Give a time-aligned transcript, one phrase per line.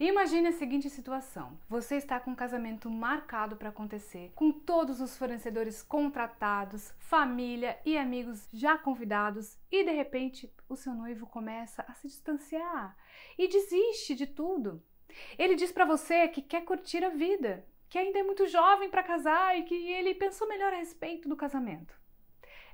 [0.00, 5.18] Imagine a seguinte situação: você está com um casamento marcado para acontecer, com todos os
[5.18, 11.94] fornecedores contratados, família e amigos já convidados, e de repente o seu noivo começa a
[11.94, 12.96] se distanciar
[13.36, 14.80] e desiste de tudo.
[15.36, 19.02] Ele diz para você que quer curtir a vida, que ainda é muito jovem para
[19.02, 21.98] casar e que ele pensou melhor a respeito do casamento.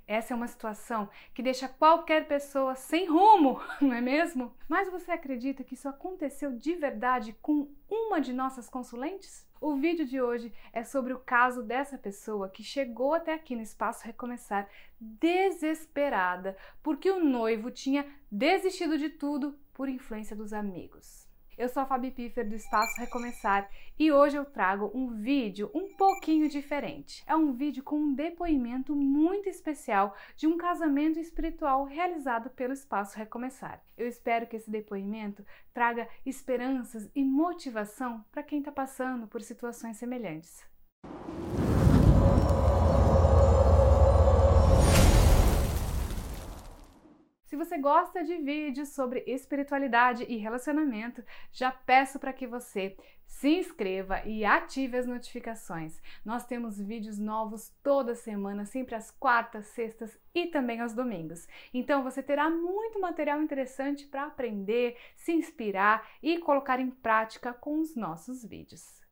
[0.07, 4.55] Essa é uma situação que deixa qualquer pessoa sem rumo, não é mesmo?
[4.69, 9.47] Mas você acredita que isso aconteceu de verdade com uma de nossas consulentes?
[9.61, 13.63] O vídeo de hoje é sobre o caso dessa pessoa que chegou até aqui no
[13.63, 14.69] Espaço Recomeçar
[15.01, 21.27] desesperada porque o noivo tinha desistido de tudo por influência dos amigos.
[21.57, 25.95] Eu sou a Fabi Piffer do Espaço Recomeçar e hoje eu trago um vídeo um
[25.97, 27.23] pouquinho diferente.
[27.29, 33.17] É um vídeo com um depoimento muito especial de um casamento espiritual realizado pelo Espaço
[33.17, 33.81] Recomeçar.
[33.97, 39.97] Eu espero que esse depoimento traga esperanças e motivação para quem está passando por situações
[39.97, 40.65] semelhantes.
[47.55, 52.97] Se você gosta de vídeos sobre espiritualidade e relacionamento, já peço para que você
[53.29, 56.03] se inscreva e ative as notificações.
[56.25, 61.47] Nós temos vídeos novos toda semana, sempre às quartas, sextas e também aos domingos.
[61.73, 67.79] Então você terá muito material interessante para aprender, se inspirar e colocar em prática com
[67.79, 69.04] os nossos vídeos.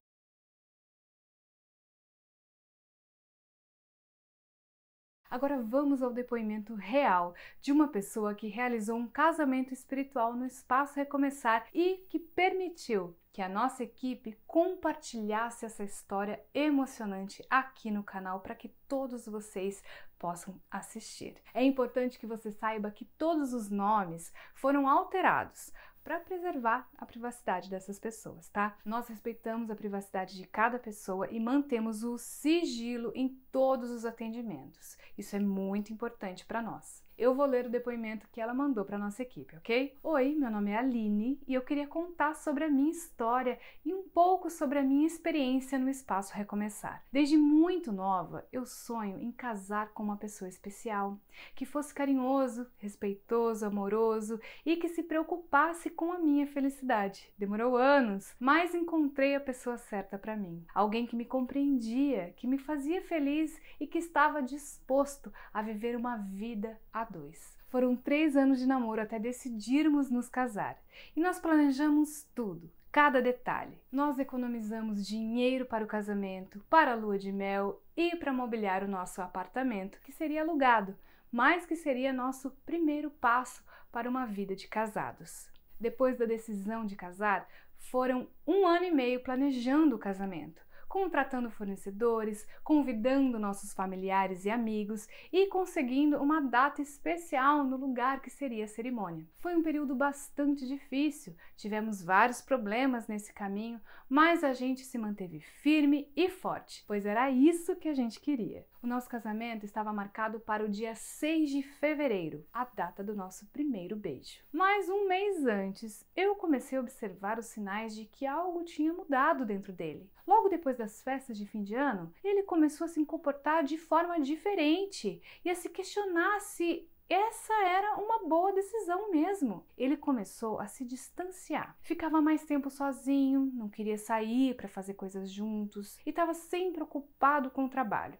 [5.32, 10.96] Agora vamos ao depoimento real de uma pessoa que realizou um casamento espiritual no Espaço
[10.96, 18.40] Recomeçar e que permitiu que a nossa equipe compartilhasse essa história emocionante aqui no canal
[18.40, 19.82] para que todos vocês
[20.18, 21.38] possam assistir.
[21.54, 25.72] É importante que você saiba que todos os nomes foram alterados
[26.04, 28.76] para preservar a privacidade dessas pessoas, tá?
[28.84, 34.96] Nós respeitamos a privacidade de cada pessoa e mantemos o sigilo em todos os atendimentos.
[35.16, 37.04] Isso é muito importante para nós.
[37.18, 39.96] Eu vou ler o depoimento que ela mandou para nossa equipe, ok?
[40.02, 44.02] Oi, meu nome é Aline e eu queria contar sobre a minha história e um
[44.08, 47.04] pouco sobre a minha experiência no Espaço Recomeçar.
[47.12, 51.18] Desde muito nova, eu sonho em casar com uma pessoa especial,
[51.54, 57.30] que fosse carinhoso, respeitoso, amoroso e que se preocupasse com a minha felicidade.
[57.36, 60.64] Demorou anos, mas encontrei a pessoa certa para mim.
[60.74, 63.41] Alguém que me compreendia, que me fazia feliz
[63.78, 67.58] e que estava disposto a viver uma vida a a dois.
[67.68, 70.80] Foram três anos de namoro até decidirmos nos casar
[71.16, 73.80] e nós planejamos tudo, cada detalhe.
[73.90, 78.88] Nós economizamos dinheiro para o casamento, para a lua de mel e para mobiliar o
[78.88, 80.96] nosso apartamento, que seria alugado,
[81.30, 85.50] mas que seria nosso primeiro passo para uma vida de casados.
[85.80, 92.46] Depois da decisão de casar, foram um ano e meio planejando o casamento contratando fornecedores,
[92.62, 98.68] convidando nossos familiares e amigos e conseguindo uma data especial no lugar que seria a
[98.68, 99.26] cerimônia.
[99.38, 105.40] Foi um período bastante difícil, tivemos vários problemas nesse caminho, mas a gente se manteve
[105.40, 108.66] firme e forte, pois era isso que a gente queria.
[108.82, 113.46] O nosso casamento estava marcado para o dia 6 de fevereiro, a data do nosso
[113.46, 114.42] primeiro beijo.
[114.52, 119.46] Mas um mês antes, eu comecei a observar os sinais de que algo tinha mudado
[119.46, 120.10] dentro dele.
[120.26, 124.20] Logo depois das festas de fim de ano, ele começou a se comportar de forma
[124.20, 129.66] diferente e a se questionar se essa era uma boa decisão mesmo.
[129.76, 131.76] Ele começou a se distanciar.
[131.82, 137.50] Ficava mais tempo sozinho, não queria sair para fazer coisas juntos e estava sempre ocupado
[137.50, 138.18] com o trabalho.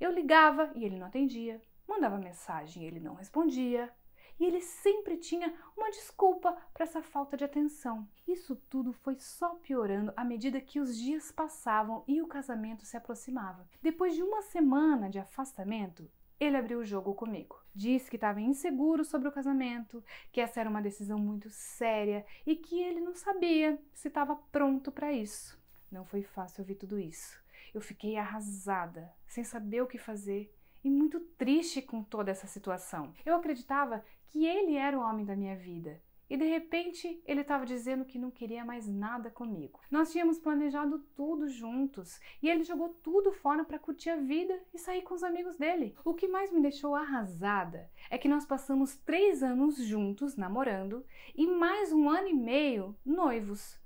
[0.00, 3.92] Eu ligava e ele não atendia, mandava mensagem e ele não respondia.
[4.38, 8.08] E ele sempre tinha uma desculpa para essa falta de atenção.
[8.26, 12.96] Isso tudo foi só piorando à medida que os dias passavam e o casamento se
[12.96, 13.68] aproximava.
[13.80, 16.10] Depois de uma semana de afastamento,
[16.40, 17.62] ele abriu o jogo comigo.
[17.74, 22.56] Disse que estava inseguro sobre o casamento, que essa era uma decisão muito séria e
[22.56, 25.56] que ele não sabia se estava pronto para isso.
[25.90, 27.40] Não foi fácil ouvir tudo isso.
[27.72, 30.52] Eu fiquei arrasada, sem saber o que fazer
[30.84, 33.12] e muito triste com toda essa situação.
[33.24, 36.00] Eu acreditava que ele era o homem da minha vida.
[36.32, 39.78] E de repente ele estava dizendo que não queria mais nada comigo.
[39.90, 44.78] Nós tínhamos planejado tudo juntos e ele jogou tudo fora para curtir a vida e
[44.78, 45.94] sair com os amigos dele.
[46.02, 51.46] O que mais me deixou arrasada é que nós passamos três anos juntos namorando e
[51.46, 53.78] mais um ano e meio noivos.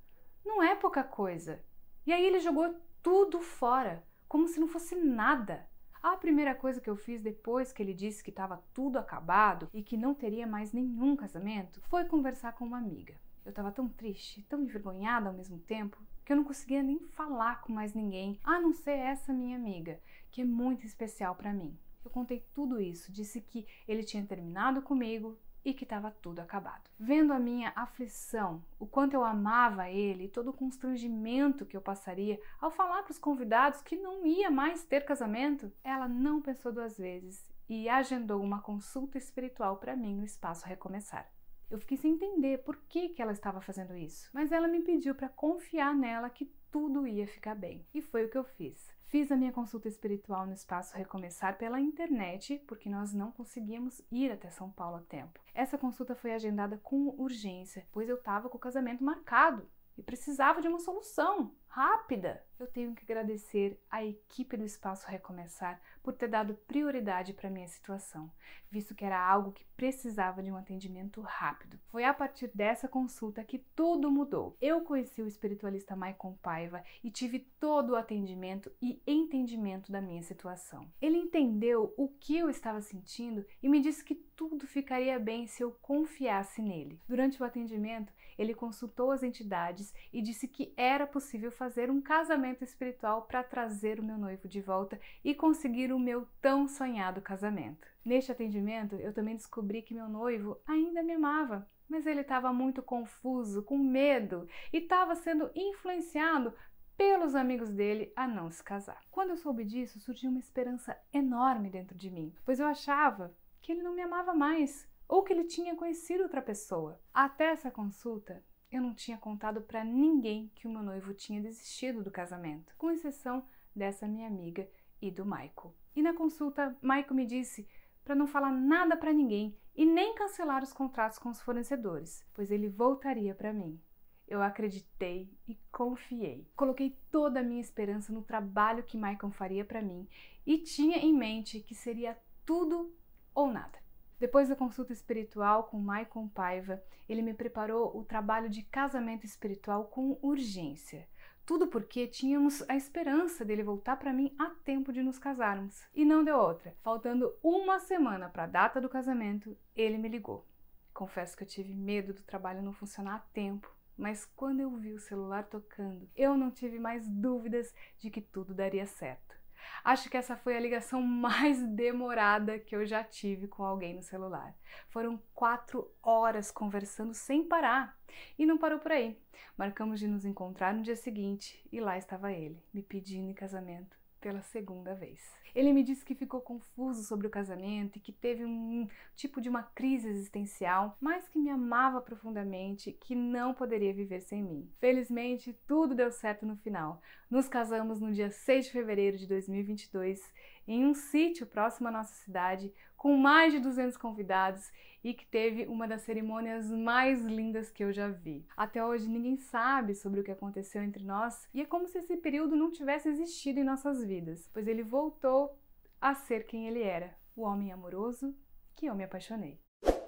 [0.44, 1.60] Não é pouca coisa.
[2.06, 5.68] E aí ele jogou tudo fora, como se não fosse nada.
[6.08, 9.82] A primeira coisa que eu fiz depois que ele disse que estava tudo acabado e
[9.82, 13.18] que não teria mais nenhum casamento foi conversar com uma amiga.
[13.44, 17.60] Eu estava tão triste, tão envergonhada ao mesmo tempo, que eu não conseguia nem falar
[17.60, 20.00] com mais ninguém, a não ser essa minha amiga,
[20.30, 21.76] que é muito especial para mim.
[22.04, 26.88] Eu contei tudo isso, disse que ele tinha terminado comigo e que estava tudo acabado.
[26.96, 31.80] Vendo a minha aflição, o quanto eu amava ele e todo o constrangimento que eu
[31.80, 36.70] passaria ao falar para os convidados que não ia mais ter casamento, ela não pensou
[36.70, 41.28] duas vezes e agendou uma consulta espiritual para mim no espaço Recomeçar.
[41.68, 45.16] Eu fiquei sem entender por que, que ela estava fazendo isso, mas ela me pediu
[45.16, 47.84] para confiar nela que tudo ia ficar bem.
[47.92, 48.94] E foi o que eu fiz.
[49.08, 54.32] Fiz a minha consulta espiritual no espaço Recomeçar pela internet, porque nós não conseguíamos ir
[54.32, 55.40] até São Paulo a tempo.
[55.54, 60.60] Essa consulta foi agendada com urgência, pois eu estava com o casamento marcado e precisava
[60.60, 62.42] de uma solução rápida.
[62.58, 67.68] Eu tenho que agradecer à equipe do Espaço Recomeçar por ter dado prioridade para minha
[67.68, 68.32] situação,
[68.70, 71.78] visto que era algo que precisava de um atendimento rápido.
[71.88, 74.56] Foi a partir dessa consulta que tudo mudou.
[74.58, 80.22] Eu conheci o espiritualista Maicon Paiva e tive todo o atendimento e entendimento da minha
[80.22, 80.90] situação.
[80.98, 85.62] Ele entendeu o que eu estava sentindo e me disse que tudo ficaria bem se
[85.62, 87.00] eu confiasse nele.
[87.06, 92.62] Durante o atendimento, ele consultou as entidades e disse que era possível fazer um casamento
[92.62, 97.88] espiritual para trazer o meu noivo de volta e conseguir o meu tão sonhado casamento.
[98.04, 102.84] Neste atendimento, eu também descobri que meu noivo ainda me amava, mas ele estava muito
[102.84, 106.54] confuso, com medo e estava sendo influenciado
[106.96, 109.02] pelos amigos dele a não se casar.
[109.10, 113.72] Quando eu soube disso, surgiu uma esperança enorme dentro de mim, pois eu achava que
[113.72, 117.00] ele não me amava mais ou que ele tinha conhecido outra pessoa.
[117.12, 118.40] Até essa consulta,
[118.70, 122.90] eu não tinha contado para ninguém que o meu noivo tinha desistido do casamento, com
[122.90, 124.68] exceção dessa minha amiga
[125.00, 125.74] e do Michael.
[125.94, 127.66] E na consulta, Michael me disse
[128.04, 132.50] para não falar nada para ninguém e nem cancelar os contratos com os fornecedores, pois
[132.50, 133.80] ele voltaria para mim.
[134.26, 136.48] Eu acreditei e confiei.
[136.56, 140.08] Coloquei toda a minha esperança no trabalho que Michael faria para mim
[140.44, 142.92] e tinha em mente que seria tudo
[143.34, 143.85] ou nada.
[144.18, 149.84] Depois da consulta espiritual com Maicon Paiva, ele me preparou o trabalho de casamento espiritual
[149.84, 151.06] com urgência.
[151.44, 155.86] Tudo porque tínhamos a esperança dele voltar para mim a tempo de nos casarmos.
[155.94, 156.74] E não deu outra.
[156.82, 160.44] Faltando uma semana para a data do casamento, ele me ligou.
[160.92, 164.92] Confesso que eu tive medo do trabalho não funcionar a tempo, mas quando eu vi
[164.92, 169.35] o celular tocando, eu não tive mais dúvidas de que tudo daria certo.
[169.84, 174.02] Acho que essa foi a ligação mais demorada que eu já tive com alguém no
[174.02, 174.54] celular.
[174.88, 177.98] Foram quatro horas conversando sem parar.
[178.38, 179.18] E não parou por aí.
[179.56, 183.96] Marcamos de nos encontrar no dia seguinte e lá estava ele, me pedindo em casamento
[184.26, 185.20] pela segunda vez.
[185.54, 189.48] Ele me disse que ficou confuso sobre o casamento e que teve um tipo de
[189.48, 194.68] uma crise existencial, mas que me amava profundamente, que não poderia viver sem mim.
[194.80, 197.00] Felizmente, tudo deu certo no final.
[197.30, 200.20] Nos casamos no dia 6 de fevereiro de 2022
[200.66, 202.74] em um sítio próximo à nossa cidade,
[203.06, 204.68] com mais de 200 convidados
[205.04, 208.44] e que teve uma das cerimônias mais lindas que eu já vi.
[208.56, 212.16] Até hoje ninguém sabe sobre o que aconteceu entre nós e é como se esse
[212.16, 215.56] período não tivesse existido em nossas vidas, pois ele voltou
[216.00, 218.36] a ser quem ele era, o homem amoroso
[218.74, 219.60] que eu me apaixonei.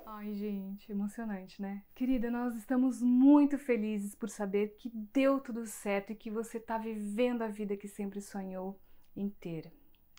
[0.05, 1.85] Ai, gente, emocionante, né?
[1.95, 6.77] Querida, nós estamos muito felizes por saber que deu tudo certo e que você está
[6.79, 8.77] vivendo a vida que sempre sonhou
[9.15, 9.71] inteira.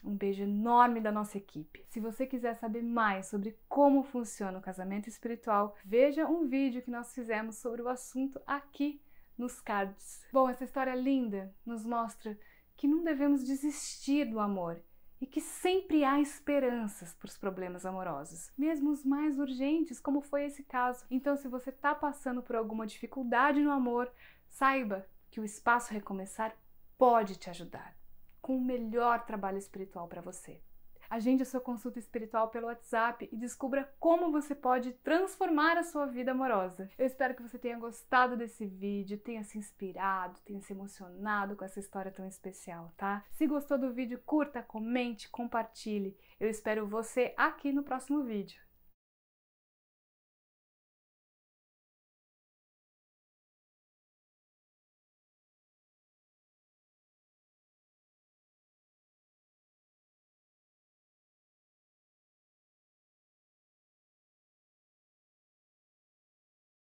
[0.03, 1.83] Um beijo enorme da nossa equipe.
[1.89, 6.91] Se você quiser saber mais sobre como funciona o casamento espiritual, veja um vídeo que
[6.91, 9.01] nós fizemos sobre o assunto aqui
[9.37, 10.25] nos cards.
[10.31, 12.37] Bom, essa história linda nos mostra
[12.77, 14.81] que não devemos desistir do amor
[15.19, 20.45] e que sempre há esperanças para os problemas amorosos, mesmo os mais urgentes, como foi
[20.45, 21.05] esse caso.
[21.11, 24.09] Então, se você está passando por alguma dificuldade no amor,
[24.47, 26.55] saiba que o Espaço Recomeçar
[26.97, 27.98] pode te ajudar
[28.41, 30.62] com o melhor trabalho espiritual para você.
[31.10, 36.05] Agende a sua consulta espiritual pelo WhatsApp e descubra como você pode transformar a sua
[36.05, 36.88] vida amorosa.
[37.00, 41.65] Eu espero que você tenha gostado desse vídeo, tenha se inspirado, tenha se emocionado com
[41.65, 43.25] essa história tão especial, tá?
[43.31, 46.15] Se gostou do vídeo, curta, comente, compartilhe.
[46.39, 48.68] Eu espero você aqui no próximo vídeo.